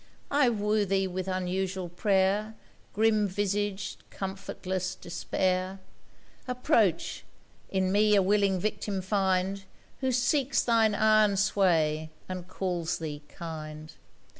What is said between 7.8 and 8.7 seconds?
me a willing